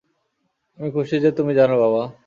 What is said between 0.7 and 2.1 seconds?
আমি খুশি যে তুমি জানো, বাবা।